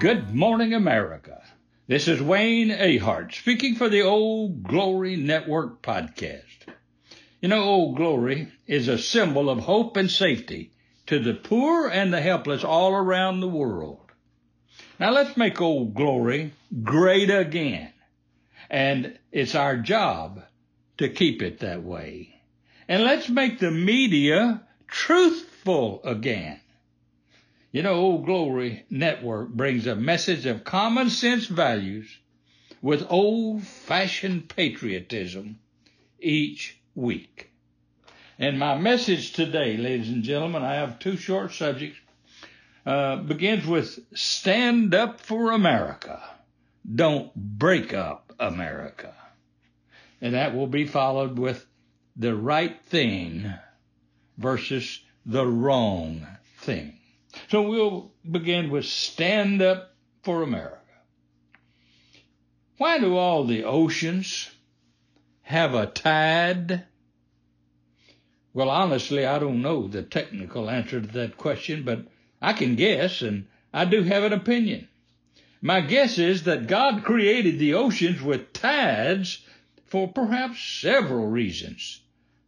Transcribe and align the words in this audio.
Good 0.00 0.34
morning, 0.34 0.74
America. 0.74 1.40
This 1.86 2.08
is 2.08 2.20
Wayne 2.20 2.70
Ahart 2.70 3.32
speaking 3.32 3.76
for 3.76 3.88
the 3.88 4.02
Old 4.02 4.64
Glory 4.64 5.14
Network 5.14 5.80
podcast. 5.80 6.42
You 7.40 7.48
know, 7.48 7.62
Old 7.62 7.96
Glory 7.96 8.48
is 8.66 8.88
a 8.88 8.98
symbol 8.98 9.48
of 9.48 9.60
hope 9.60 9.96
and 9.96 10.10
safety 10.10 10.72
to 11.06 11.20
the 11.20 11.34
poor 11.34 11.86
and 11.86 12.12
the 12.12 12.20
helpless 12.20 12.64
all 12.64 12.92
around 12.94 13.38
the 13.38 13.48
world. 13.48 14.10
Now 14.98 15.12
let's 15.12 15.36
make 15.36 15.60
Old 15.60 15.94
Glory 15.94 16.52
great 16.82 17.30
again. 17.30 17.91
And 18.72 19.18
it's 19.30 19.54
our 19.54 19.76
job 19.76 20.42
to 20.96 21.10
keep 21.10 21.42
it 21.42 21.58
that 21.58 21.82
way. 21.82 22.40
And 22.88 23.04
let's 23.04 23.28
make 23.28 23.58
the 23.58 23.70
media 23.70 24.62
truthful 24.88 26.00
again. 26.02 26.58
You 27.70 27.82
know, 27.82 27.94
Old 27.94 28.24
Glory 28.24 28.86
Network 28.88 29.50
brings 29.50 29.86
a 29.86 29.94
message 29.94 30.46
of 30.46 30.64
common 30.64 31.10
sense 31.10 31.46
values 31.46 32.18
with 32.80 33.06
old 33.10 33.62
fashioned 33.62 34.48
patriotism 34.48 35.58
each 36.18 36.80
week. 36.94 37.50
And 38.38 38.58
my 38.58 38.78
message 38.78 39.34
today, 39.34 39.76
ladies 39.76 40.08
and 40.08 40.22
gentlemen, 40.22 40.62
I 40.62 40.76
have 40.76 40.98
two 40.98 41.18
short 41.18 41.52
subjects. 41.52 41.98
Uh, 42.86 43.16
begins 43.16 43.66
with 43.66 43.98
stand 44.14 44.94
up 44.94 45.20
for 45.20 45.52
America. 45.52 46.22
Don't 46.94 47.32
break 47.34 47.94
up 47.94 48.31
America. 48.38 49.14
And 50.20 50.34
that 50.34 50.54
will 50.54 50.66
be 50.66 50.86
followed 50.86 51.38
with 51.38 51.66
the 52.16 52.34
right 52.34 52.80
thing 52.86 53.52
versus 54.38 55.00
the 55.26 55.46
wrong 55.46 56.26
thing. 56.58 56.98
So 57.48 57.62
we'll 57.62 58.12
begin 58.28 58.70
with 58.70 58.84
Stand 58.84 59.62
Up 59.62 59.94
for 60.22 60.42
America. 60.42 60.78
Why 62.78 62.98
do 62.98 63.16
all 63.16 63.44
the 63.44 63.64
oceans 63.64 64.50
have 65.42 65.74
a 65.74 65.86
tide? 65.86 66.84
Well, 68.54 68.70
honestly, 68.70 69.24
I 69.24 69.38
don't 69.38 69.62
know 69.62 69.88
the 69.88 70.02
technical 70.02 70.68
answer 70.68 71.00
to 71.00 71.06
that 71.06 71.36
question, 71.36 71.84
but 71.84 72.06
I 72.40 72.52
can 72.52 72.74
guess, 72.74 73.22
and 73.22 73.46
I 73.72 73.84
do 73.86 74.02
have 74.02 74.24
an 74.24 74.32
opinion. 74.32 74.88
My 75.64 75.80
guess 75.80 76.18
is 76.18 76.42
that 76.42 76.66
God 76.66 77.04
created 77.04 77.60
the 77.60 77.74
oceans 77.74 78.20
with 78.20 78.52
tides 78.52 79.46
for 79.86 80.08
perhaps 80.08 80.60
several 80.60 81.28
reasons, 81.28 82.00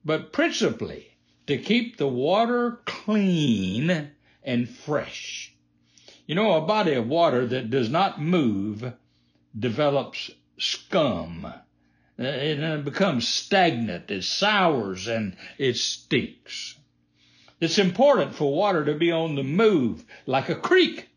but 0.05 0.33
principally 0.33 1.17
to 1.47 1.57
keep 1.57 1.97
the 1.97 2.09
water 2.09 2.81
clean 2.87 4.11
and 4.43 4.69
fresh. 4.69 5.55
You 6.27 6.35
know, 6.35 6.55
a 6.55 6.67
body 6.67 6.95
of 6.95 7.07
water 7.07 7.47
that 7.47 7.71
does 7.71 7.89
not 7.89 8.21
move 8.21 8.93
develops 9.57 10.33
scum. 10.59 11.45
Uh, 11.45 11.63
it 12.19 12.65
uh, 12.65 12.79
becomes 12.79 13.29
stagnant, 13.29 14.11
it 14.11 14.25
sours, 14.25 15.07
and 15.07 15.37
it 15.57 15.77
stinks. 15.77 16.79
It's 17.61 17.79
important 17.79 18.35
for 18.35 18.53
water 18.53 18.85
to 18.87 18.95
be 18.95 19.13
on 19.13 19.37
the 19.37 19.45
move, 19.45 20.05
like 20.27 20.49
a 20.49 20.57
creek. 20.57 21.11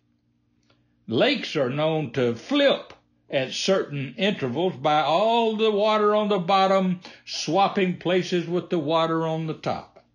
Lakes 1.09 1.55
are 1.55 1.69
known 1.69 2.11
to 2.11 2.35
flip 2.35 2.93
at 3.29 3.53
certain 3.53 4.13
intervals 4.17 4.75
by 4.75 5.01
all 5.01 5.55
the 5.55 5.71
water 5.71 6.13
on 6.13 6.27
the 6.27 6.39
bottom 6.39 6.99
swapping 7.25 7.97
places 7.97 8.45
with 8.45 8.69
the 8.69 8.79
water 8.79 9.25
on 9.25 9.47
the 9.47 9.53
top. 9.53 10.05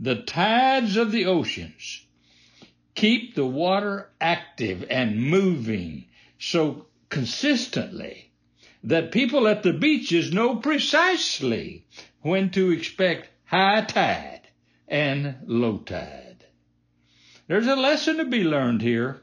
The 0.00 0.16
tides 0.16 0.96
of 0.96 1.12
the 1.12 1.26
oceans 1.26 2.06
keep 2.94 3.34
the 3.34 3.46
water 3.46 4.10
active 4.20 4.86
and 4.88 5.22
moving 5.22 6.06
so 6.38 6.86
consistently 7.10 8.30
that 8.82 9.12
people 9.12 9.46
at 9.46 9.62
the 9.62 9.72
beaches 9.72 10.32
know 10.32 10.56
precisely 10.56 11.84
when 12.22 12.50
to 12.50 12.70
expect 12.70 13.28
high 13.44 13.82
tide 13.82 14.48
and 14.88 15.36
low 15.46 15.78
tide. 15.78 16.46
There's 17.46 17.66
a 17.66 17.76
lesson 17.76 18.16
to 18.16 18.24
be 18.24 18.42
learned 18.42 18.80
here. 18.80 19.22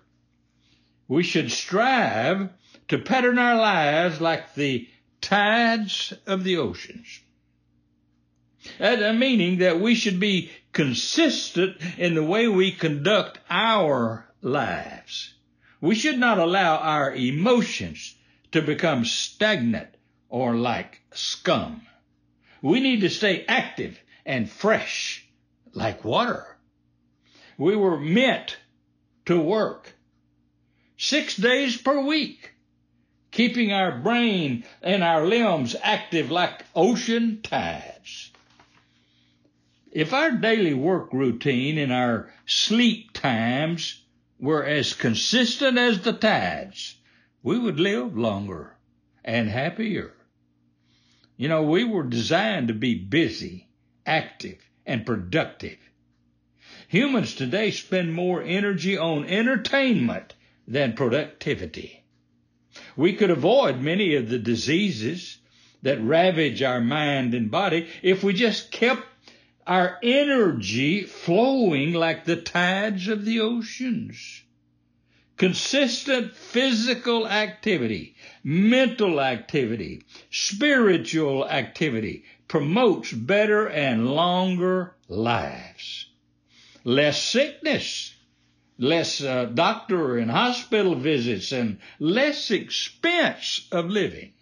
We 1.13 1.21
should 1.21 1.51
strive 1.51 2.49
to 2.87 2.97
pattern 2.97 3.37
our 3.37 3.55
lives 3.55 4.19
like 4.19 4.55
the 4.55 4.89
tides 5.21 6.11
of 6.25 6.43
the 6.43 6.57
oceans. 6.57 7.19
Meaning 8.79 9.59
that 9.59 9.79
we 9.79 9.93
should 9.93 10.19
be 10.19 10.49
consistent 10.71 11.77
in 11.99 12.15
the 12.15 12.23
way 12.23 12.47
we 12.47 12.71
conduct 12.71 13.37
our 13.47 14.27
lives. 14.41 15.35
We 15.79 15.93
should 15.93 16.17
not 16.17 16.39
allow 16.39 16.77
our 16.77 17.13
emotions 17.13 18.15
to 18.51 18.63
become 18.63 19.05
stagnant 19.05 19.89
or 20.29 20.55
like 20.55 21.03
scum. 21.11 21.85
We 22.63 22.79
need 22.79 23.01
to 23.01 23.11
stay 23.11 23.45
active 23.47 23.99
and 24.25 24.49
fresh 24.49 25.27
like 25.73 26.03
water. 26.03 26.57
We 27.59 27.75
were 27.75 27.99
meant 27.99 28.57
to 29.25 29.39
work 29.39 29.93
six 30.97 31.35
days 31.37 31.77
per 31.77 31.99
week, 31.99 32.51
keeping 33.31 33.73
our 33.73 33.99
brain 33.99 34.63
and 34.81 35.03
our 35.03 35.25
limbs 35.25 35.75
active 35.81 36.29
like 36.29 36.65
ocean 36.75 37.41
tides. 37.41 38.31
If 39.91 40.13
our 40.13 40.31
daily 40.31 40.73
work 40.73 41.13
routine 41.13 41.77
and 41.77 41.91
our 41.91 42.33
sleep 42.45 43.13
times 43.13 44.03
were 44.39 44.65
as 44.65 44.93
consistent 44.93 45.77
as 45.77 46.01
the 46.01 46.13
tides, 46.13 46.95
we 47.43 47.59
would 47.59 47.79
live 47.79 48.17
longer 48.17 48.75
and 49.23 49.49
happier. 49.49 50.13
You 51.37 51.47
know, 51.49 51.63
we 51.63 51.83
were 51.83 52.03
designed 52.03 52.67
to 52.67 52.73
be 52.73 52.95
busy, 52.95 53.67
active, 54.05 54.59
and 54.85 55.05
productive. 55.05 55.77
Humans 56.87 57.35
today 57.35 57.71
spend 57.71 58.13
more 58.13 58.41
energy 58.43 58.97
on 58.97 59.25
entertainment 59.25 60.33
than 60.67 60.93
productivity. 60.93 62.03
We 62.95 63.13
could 63.13 63.29
avoid 63.29 63.81
many 63.81 64.15
of 64.15 64.29
the 64.29 64.39
diseases 64.39 65.37
that 65.81 66.01
ravage 66.01 66.61
our 66.61 66.81
mind 66.81 67.33
and 67.33 67.51
body 67.51 67.87
if 68.01 68.23
we 68.23 68.33
just 68.33 68.71
kept 68.71 69.03
our 69.67 69.97
energy 70.01 71.03
flowing 71.03 71.93
like 71.93 72.25
the 72.25 72.35
tides 72.35 73.07
of 73.07 73.25
the 73.25 73.39
oceans. 73.39 74.41
Consistent 75.37 76.33
physical 76.35 77.27
activity, 77.27 78.15
mental 78.43 79.19
activity, 79.19 80.03
spiritual 80.29 81.47
activity 81.49 82.23
promotes 82.47 83.11
better 83.11 83.67
and 83.67 84.09
longer 84.09 84.95
lives. 85.07 86.07
Less 86.83 87.21
sickness, 87.21 88.12
less 88.77 89.21
uh, 89.21 89.45
doctor 89.45 90.17
and 90.17 90.31
hospital 90.31 90.95
visits, 90.95 91.51
and 91.51 91.79
less 91.99 92.51
expense 92.51 93.67
of 93.71 93.85
living. 93.89 94.33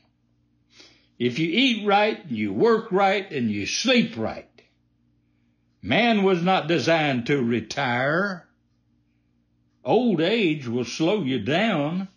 If 1.19 1.39
you 1.39 1.49
eat 1.51 1.85
right, 1.85 2.25
you 2.29 2.53
work 2.53 2.91
right, 2.91 3.29
and 3.31 3.51
you 3.51 3.65
sleep 3.65 4.17
right, 4.17 4.47
Man 5.81 6.21
was 6.21 6.43
not 6.43 6.67
designed 6.67 7.25
to 7.25 7.41
retire. 7.41 8.47
Old 9.83 10.21
age 10.21 10.67
will 10.67 10.85
slow 10.85 11.23
you 11.23 11.39
down, 11.39 12.07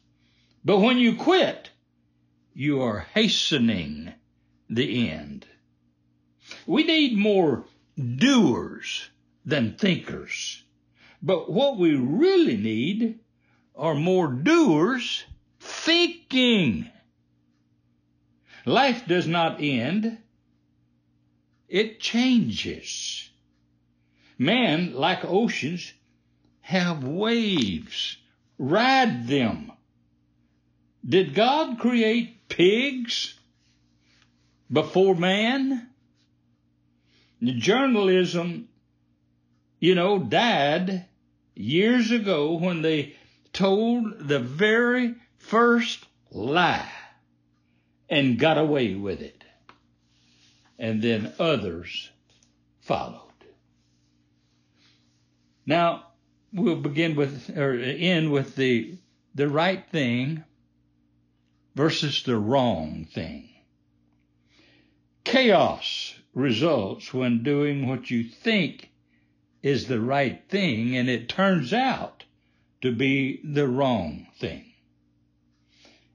but 0.62 0.80
when 0.80 0.98
you 0.98 1.16
quit, 1.16 1.70
you 2.52 2.82
are 2.82 3.06
hastening 3.14 4.12
the 4.68 5.10
end. 5.10 5.46
We 6.66 6.84
need 6.84 7.16
more 7.16 7.64
doers 7.96 9.08
than 9.46 9.76
thinkers. 9.76 10.63
But 11.26 11.50
what 11.50 11.78
we 11.78 11.94
really 11.94 12.58
need 12.58 13.18
are 13.74 13.94
more 13.94 14.28
doers 14.28 15.24
thinking. 15.58 16.90
Life 18.66 19.06
does 19.06 19.26
not 19.26 19.62
end. 19.62 20.18
It 21.66 21.98
changes. 21.98 23.30
Man, 24.36 24.92
like 24.92 25.24
oceans, 25.24 25.94
have 26.60 27.04
waves. 27.04 28.18
Ride 28.58 29.26
them. 29.26 29.72
Did 31.08 31.34
God 31.34 31.78
create 31.78 32.50
pigs 32.50 33.32
before 34.70 35.14
man? 35.14 35.88
Journalism, 37.42 38.68
you 39.80 39.94
know, 39.94 40.18
died 40.18 41.06
years 41.54 42.10
ago 42.10 42.54
when 42.54 42.82
they 42.82 43.14
told 43.52 44.28
the 44.28 44.40
very 44.40 45.14
first 45.38 46.04
lie 46.30 46.90
and 48.08 48.38
got 48.38 48.58
away 48.58 48.94
with 48.94 49.20
it. 49.20 49.44
and 50.78 51.02
then 51.02 51.32
others 51.38 52.10
followed. 52.80 53.20
Now, 55.66 56.08
we'll 56.52 56.76
begin 56.76 57.14
with, 57.14 57.56
or 57.56 57.72
end 57.72 58.30
with 58.32 58.56
the, 58.56 58.98
the 59.34 59.48
right 59.48 59.84
thing 59.90 60.44
versus 61.74 62.22
the 62.24 62.36
wrong 62.36 63.06
thing. 63.12 63.48
Chaos 65.24 66.14
results 66.34 67.14
when 67.14 67.42
doing 67.42 67.88
what 67.88 68.10
you 68.10 68.24
think 68.24 68.90
is 69.64 69.86
the 69.86 69.98
right 69.98 70.42
thing 70.50 70.94
and 70.94 71.08
it 71.08 71.26
turns 71.26 71.72
out 71.72 72.22
to 72.82 72.92
be 72.92 73.40
the 73.42 73.66
wrong 73.66 74.26
thing. 74.38 74.62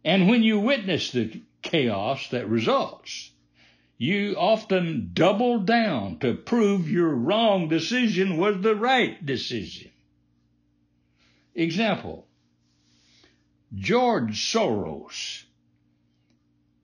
And 0.06 0.30
when 0.30 0.44
you 0.44 0.60
witness 0.60 1.12
the 1.12 1.42
chaos 1.64 2.30
that 2.30 2.48
results, 2.48 3.32
you 3.98 4.36
often 4.38 5.10
double 5.14 5.62
down 5.62 6.20
to 6.20 6.36
prove 6.36 6.92
your 6.92 7.10
wrong 7.10 7.68
decision 7.68 8.38
was 8.38 8.62
the 8.62 8.76
right 8.76 9.26
decision. 9.26 9.90
Example 11.56 12.28
George 13.74 14.40
Soros 14.54 15.44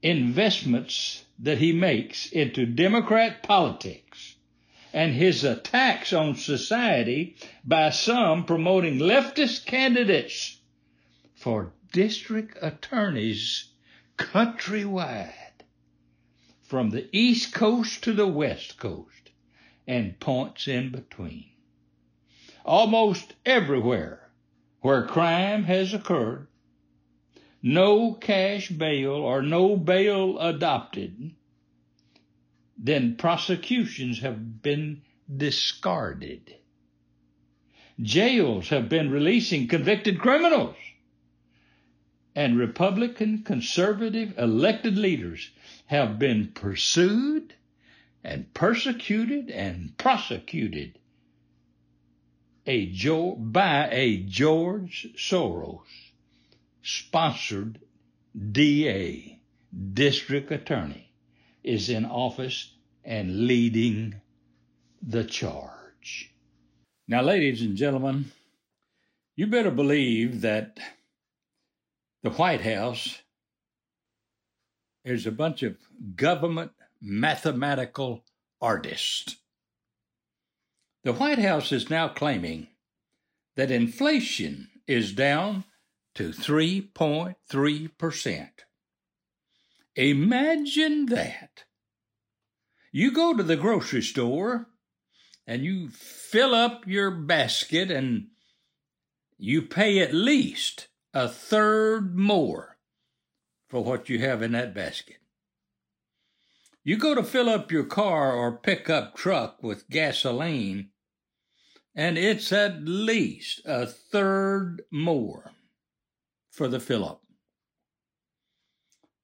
investments 0.02 1.24
that 1.38 1.60
he 1.60 1.72
makes 1.72 2.32
into 2.32 2.66
Democrat 2.66 3.44
politics 3.44 4.35
and 4.96 5.14
his 5.14 5.44
attacks 5.44 6.14
on 6.14 6.34
society 6.34 7.36
by 7.66 7.90
some 7.90 8.46
promoting 8.46 8.98
leftist 8.98 9.66
candidates 9.66 10.62
for 11.34 11.74
district 11.92 12.58
attorneys 12.62 13.74
countrywide 14.18 15.34
from 16.62 16.92
the 16.92 17.10
East 17.12 17.54
Coast 17.54 18.06
to 18.06 18.14
the 18.14 18.26
West 18.26 18.78
Coast 18.78 19.32
and 19.86 20.18
points 20.22 20.66
in 20.66 20.94
between. 20.94 21.50
Almost 22.64 23.34
everywhere 23.46 24.32
where 24.80 25.06
crime 25.06 25.66
has 25.66 25.94
occurred, 25.94 26.48
no 27.62 28.14
cash 28.14 28.70
bail 28.70 29.12
or 29.12 29.42
no 29.42 29.76
bail 29.76 30.40
adopted, 30.40 31.32
then 32.86 33.16
prosecutions 33.16 34.20
have 34.20 34.62
been 34.62 35.02
discarded. 35.36 36.56
Jails 38.00 38.70
have 38.70 38.88
been 38.90 39.10
releasing 39.10 39.68
convicted 39.68 40.20
criminals 40.20 40.76
and 42.36 42.60
Republican 42.60 43.42
conservative 43.44 44.38
elected 44.38 44.98
leaders 44.98 45.50
have 45.86 46.20
been 46.20 46.50
pursued 46.50 47.56
and 48.24 48.54
persecuted 48.54 49.50
and 49.50 49.98
prosecuted 49.98 51.00
a 52.68 52.86
by 53.36 53.88
a 53.92 54.18
George 54.18 55.08
Soros 55.16 56.12
sponsored 56.84 57.80
DA, 58.52 59.40
district 59.94 60.52
attorney, 60.52 61.12
is 61.64 61.90
in 61.90 62.06
office 62.06 62.75
and 63.06 63.48
leading 63.48 64.20
the 65.02 65.24
charge. 65.24 66.34
Now, 67.08 67.22
ladies 67.22 67.62
and 67.62 67.78
gentlemen, 67.78 68.32
you 69.36 69.48
better 69.48 69.72
believe 69.72 70.42
that 70.42 70.80
the 72.24 72.32
White 72.32 72.62
House 72.62 73.22
is 75.04 75.28
a 75.28 75.32
bunch 75.32 75.62
of 75.62 75.78
government 76.16 76.72
mathematical 77.00 78.24
artists. 78.60 79.36
The 81.04 81.14
White 81.14 81.38
House 81.38 81.72
is 81.72 81.92
now 81.92 82.08
claiming 82.08 82.70
that 83.56 83.70
inflation 83.70 84.70
is 84.88 85.14
down 85.14 85.66
to 86.16 86.30
3.3%. 86.30 88.50
Imagine 89.96 91.06
that. 91.06 91.66
You 92.98 93.12
go 93.12 93.36
to 93.36 93.44
the 93.44 93.58
grocery 93.58 94.02
store 94.02 94.68
and 95.46 95.66
you 95.66 95.90
fill 95.90 96.56
up 96.56 96.88
your 96.88 97.12
basket 97.12 97.92
and 97.92 98.28
you 99.38 99.64
pay 99.64 100.00
at 100.00 100.14
least 100.14 100.88
a 101.14 101.28
third 101.28 102.16
more 102.16 102.78
for 103.68 103.84
what 103.84 104.08
you 104.08 104.20
have 104.20 104.42
in 104.42 104.54
that 104.54 104.74
basket. 104.74 105.18
You 106.86 106.96
go 106.96 107.14
to 107.14 107.22
fill 107.22 107.50
up 107.50 107.70
your 107.70 107.84
car 107.84 108.32
or 108.32 108.60
pickup 108.60 109.18
truck 109.18 109.62
with 109.62 109.90
gasoline, 109.90 110.92
and 111.94 112.18
it's 112.18 112.54
at 112.54 112.82
least 112.86 113.60
a 113.66 113.88
third 113.88 114.84
more 114.90 115.52
for 116.50 116.70
the 116.70 116.80
fill 116.80 117.04
up. 117.04 117.24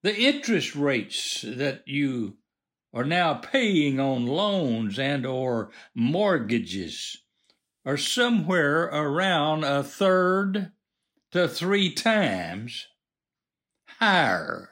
The 0.04 0.14
interest 0.14 0.76
rates 0.76 1.40
that 1.48 1.84
you 1.88 2.36
are 2.94 3.06
now 3.06 3.34
paying 3.34 4.00
on 4.00 4.26
loans 4.26 5.00
and 5.00 5.26
or 5.26 5.72
mortgages 5.96 7.18
are 7.86 7.98
somewhere 7.98 8.84
around 8.84 9.64
a 9.64 9.84
third 9.84 10.72
to 11.32 11.48
three 11.48 11.94
times 11.94 12.88
higher 14.00 14.70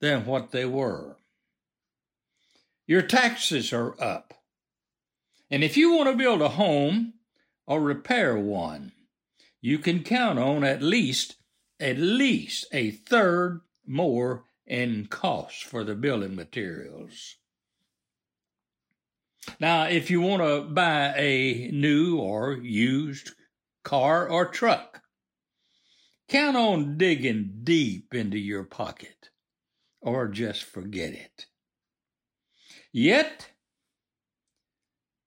than 0.00 0.26
what 0.26 0.50
they 0.50 0.64
were. 0.64 1.16
Your 2.86 3.02
taxes 3.02 3.72
are 3.72 4.00
up. 4.02 4.34
And 5.50 5.62
if 5.62 5.76
you 5.76 5.94
want 5.94 6.10
to 6.10 6.16
build 6.16 6.42
a 6.42 6.50
home 6.50 7.14
or 7.66 7.80
repair 7.80 8.36
one, 8.36 8.92
you 9.60 9.78
can 9.78 10.02
count 10.02 10.38
on 10.38 10.64
at 10.64 10.82
least 10.82 11.36
at 11.80 11.96
least 11.96 12.66
a 12.72 12.90
third 12.90 13.60
more 13.86 14.44
in 14.68 15.06
cost 15.06 15.64
for 15.64 15.82
the 15.82 15.94
building 15.94 16.36
materials. 16.36 17.36
Now, 19.58 19.84
if 19.84 20.10
you 20.10 20.20
want 20.20 20.42
to 20.42 20.72
buy 20.72 21.14
a 21.16 21.70
new 21.72 22.18
or 22.18 22.52
used 22.52 23.32
car 23.82 24.28
or 24.28 24.46
truck, 24.46 25.02
Count 26.28 26.58
on 26.58 26.98
digging 26.98 27.60
deep 27.64 28.14
into 28.14 28.38
your 28.38 28.62
pocket, 28.62 29.30
or 30.02 30.28
just 30.28 30.62
forget 30.62 31.14
it. 31.14 31.46
Yet, 32.92 33.48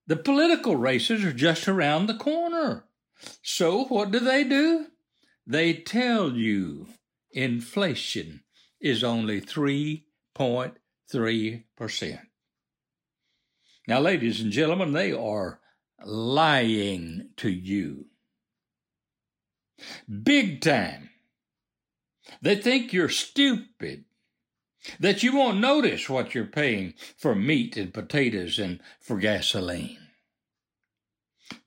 the 0.06 0.16
political 0.16 0.76
races 0.76 1.24
are 1.24 1.34
just 1.34 1.68
around 1.68 2.06
the 2.06 2.14
corner. 2.18 2.86
So, 3.42 3.86
what 3.86 4.12
do 4.12 4.20
they 4.20 4.44
do? 4.44 4.88
They 5.48 5.74
tell 5.74 6.34
you 6.34 6.90
inflation 7.32 8.44
is 8.82 9.04
only 9.04 9.42
3.3%. 9.42 12.20
Now, 13.88 14.00
ladies 14.00 14.42
and 14.42 14.52
gentlemen, 14.52 14.94
they 14.94 15.12
are 15.12 15.60
lying 16.04 17.30
to 17.38 17.50
you. 17.50 18.06
Big 20.24 20.62
time. 20.62 21.10
They 22.42 22.56
think 22.56 22.94
you're 22.94 23.10
stupid, 23.10 24.06
that 25.00 25.22
you 25.22 25.36
won't 25.36 25.60
notice 25.60 26.10
what 26.10 26.34
you're 26.34 26.46
paying 26.46 26.96
for 27.18 27.36
meat 27.36 27.78
and 27.78 27.94
potatoes 27.94 28.58
and 28.58 28.80
for 29.00 29.18
gasoline. 29.18 30.00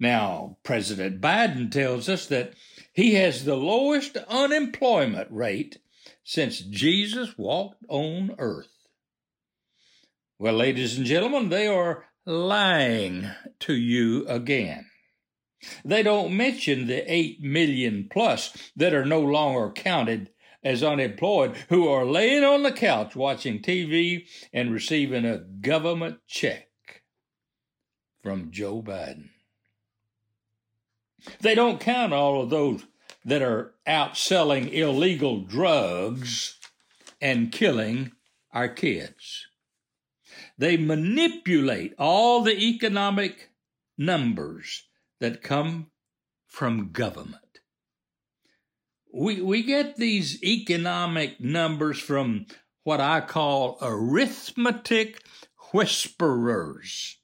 Now, 0.01 0.57
President 0.63 1.21
Biden 1.21 1.71
tells 1.71 2.09
us 2.09 2.27
that 2.27 2.55
he 2.93 3.15
has 3.15 3.45
the 3.45 3.57
lowest 3.57 4.17
unemployment 4.17 5.31
rate 5.31 5.79
since 6.25 6.61
Jesus 6.61 7.37
walked 7.39 7.85
on 7.89 8.35
earth. 8.39 8.69
Well, 10.39 10.55
ladies 10.55 10.97
and 10.97 11.07
gentlemen, 11.07 11.51
they 11.51 11.69
are 11.69 12.07
lying 12.27 13.31
to 13.61 13.75
you 13.75 14.27
again. 14.27 14.87
They 15.85 16.03
don't 16.03 16.37
mention 16.37 16.87
the 16.87 17.11
8 17.11 17.43
million 17.43 18.09
plus 18.11 18.57
that 18.77 18.95
are 18.95 19.05
no 19.05 19.21
longer 19.21 19.71
counted 19.71 20.31
as 20.63 20.83
unemployed 20.83 21.57
who 21.69 21.89
are 21.89 22.07
laying 22.07 22.43
on 22.43 22.63
the 22.63 22.73
couch 22.73 23.15
watching 23.15 23.61
TV 23.61 24.27
and 24.53 24.73
receiving 24.73 25.25
a 25.25 25.39
government 25.39 26.19
check 26.27 26.69
from 28.23 28.51
Joe 28.51 28.83
Biden. 28.83 29.29
They 31.41 31.55
don't 31.55 31.81
count 31.81 32.13
all 32.13 32.43
of 32.43 32.51
those 32.51 32.85
that 33.25 33.43
are 33.43 33.75
out 33.87 34.17
selling 34.17 34.69
illegal 34.69 35.41
drugs 35.41 36.59
and 37.21 37.51
killing 37.51 38.13
our 38.53 38.69
kids. 38.69 39.47
They 40.59 40.77
manipulate 40.77 41.95
all 41.99 42.43
the 42.43 42.57
economic 42.57 43.51
numbers 43.97 44.85
that 45.21 45.43
come 45.43 45.91
from 46.47 46.93
government. 46.93 47.41
We, 49.13 49.41
we 49.41 49.63
get 49.63 49.97
these 49.97 50.43
economic 50.43 51.41
numbers 51.41 51.99
from 51.99 52.47
what 52.83 53.01
I 53.01 53.21
call 53.21 53.79
arithmetic 53.81 55.23
whisperers. 55.73 57.17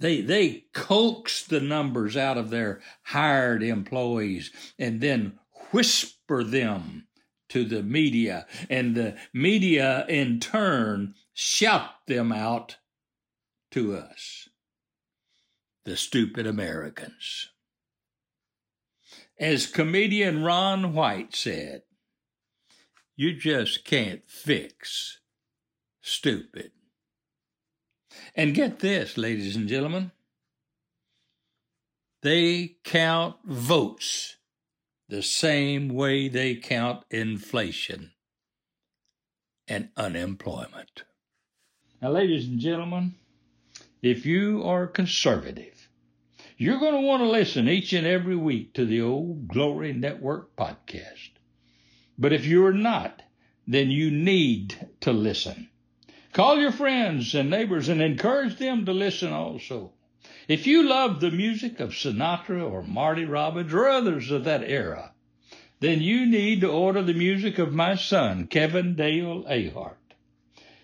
They, 0.00 0.20
they 0.20 0.64
coax 0.72 1.44
the 1.44 1.60
numbers 1.60 2.16
out 2.16 2.38
of 2.38 2.50
their 2.50 2.80
hired 3.02 3.62
employees 3.62 4.52
and 4.78 5.00
then 5.00 5.38
whisper 5.72 6.44
them 6.44 7.08
to 7.48 7.64
the 7.64 7.82
media, 7.82 8.46
and 8.68 8.94
the 8.94 9.16
media 9.32 10.04
in 10.06 10.38
turn 10.38 11.14
shout 11.32 12.06
them 12.06 12.30
out 12.30 12.76
to 13.70 13.96
us, 13.96 14.48
the 15.84 15.96
stupid 15.96 16.46
Americans. 16.46 17.48
As 19.40 19.66
comedian 19.66 20.42
Ron 20.42 20.92
White 20.92 21.34
said, 21.34 21.82
you 23.16 23.34
just 23.34 23.84
can't 23.84 24.28
fix 24.28 25.20
stupid. 26.02 26.72
And 28.34 28.54
get 28.54 28.80
this, 28.80 29.16
ladies 29.16 29.56
and 29.56 29.68
gentlemen, 29.68 30.12
they 32.22 32.76
count 32.84 33.36
votes 33.44 34.36
the 35.08 35.22
same 35.22 35.88
way 35.88 36.28
they 36.28 36.54
count 36.54 37.04
inflation 37.10 38.12
and 39.66 39.88
unemployment. 39.96 41.04
Now, 42.00 42.10
ladies 42.10 42.46
and 42.46 42.58
gentlemen, 42.58 43.14
if 44.02 44.24
you 44.24 44.62
are 44.64 44.86
conservative, 44.86 45.88
you're 46.56 46.78
going 46.78 46.94
to 46.94 47.06
want 47.06 47.22
to 47.22 47.28
listen 47.28 47.68
each 47.68 47.92
and 47.92 48.06
every 48.06 48.36
week 48.36 48.74
to 48.74 48.84
the 48.84 49.00
Old 49.00 49.48
Glory 49.48 49.92
Network 49.92 50.56
podcast. 50.56 51.30
But 52.18 52.32
if 52.32 52.44
you're 52.44 52.72
not, 52.72 53.22
then 53.66 53.90
you 53.90 54.10
need 54.10 54.88
to 55.00 55.12
listen. 55.12 55.70
Call 56.32 56.58
your 56.58 56.72
friends 56.72 57.34
and 57.34 57.50
neighbors 57.50 57.88
and 57.88 58.02
encourage 58.02 58.58
them 58.58 58.84
to 58.84 58.92
listen 58.92 59.32
also. 59.32 59.92
If 60.46 60.66
you 60.66 60.82
love 60.82 61.20
the 61.20 61.30
music 61.30 61.80
of 61.80 61.90
Sinatra 61.90 62.70
or 62.70 62.82
Marty 62.82 63.24
Robbins 63.24 63.72
or 63.72 63.88
others 63.88 64.30
of 64.30 64.44
that 64.44 64.62
era, 64.62 65.12
then 65.80 66.00
you 66.00 66.26
need 66.26 66.60
to 66.62 66.70
order 66.70 67.02
the 67.02 67.14
music 67.14 67.58
of 67.58 67.72
my 67.72 67.94
son, 67.94 68.46
Kevin 68.46 68.94
Dale 68.94 69.44
Ahart. 69.44 69.96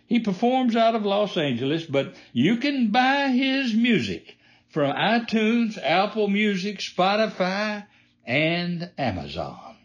He 0.07 0.21
performs 0.21 0.77
out 0.77 0.95
of 0.95 1.05
Los 1.05 1.37
Angeles, 1.37 1.85
but 1.85 2.15
you 2.33 2.59
can 2.59 2.91
buy 2.91 3.29
his 3.29 3.75
music 3.75 4.37
from 4.69 4.95
iTunes, 4.95 5.79
Apple 5.83 6.29
Music, 6.29 6.79
Spotify, 6.79 7.87
and 8.25 8.91
Amazon. 8.99 9.77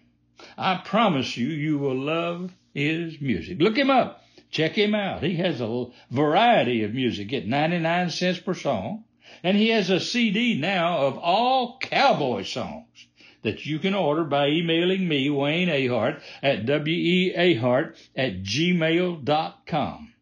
I 0.57 0.81
promise 0.83 1.37
you, 1.37 1.47
you 1.47 1.77
will 1.77 1.97
love 1.97 2.53
his 2.73 3.19
music. 3.21 3.59
Look 3.59 3.77
him 3.77 3.89
up. 3.89 4.23
Check 4.51 4.73
him 4.73 4.95
out. 4.95 5.23
He 5.23 5.35
has 5.35 5.61
a 5.61 5.85
variety 6.09 6.83
of 6.83 6.93
music 6.93 7.31
at 7.33 7.45
99 7.45 8.09
cents 8.09 8.39
per 8.39 8.53
song. 8.53 9.05
And 9.43 9.55
he 9.55 9.69
has 9.69 9.89
a 9.89 9.99
CD 9.99 10.55
now 10.59 11.05
of 11.05 11.17
all 11.17 11.77
cowboy 11.79 12.43
songs 12.43 13.07
that 13.43 13.65
you 13.65 13.79
can 13.79 13.93
order 13.93 14.23
by 14.23 14.47
emailing 14.49 15.07
me, 15.07 15.29
Wayne 15.29 15.69
Ahart, 15.69 16.21
at 16.41 16.65
weahart 16.65 17.95
at 18.15 18.43
gmail.com. 18.43 20.13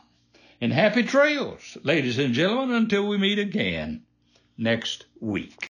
And 0.58 0.72
happy 0.72 1.02
trails, 1.02 1.76
ladies 1.82 2.18
and 2.18 2.32
gentlemen, 2.32 2.76
until 2.76 3.06
we 3.08 3.18
meet 3.18 3.38
again 3.38 4.04
next 4.56 5.04
week. 5.20 5.68